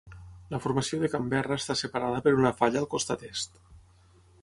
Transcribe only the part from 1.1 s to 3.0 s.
Canberra està separada per una falla al